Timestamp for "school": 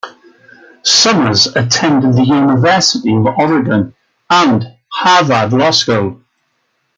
5.69-6.23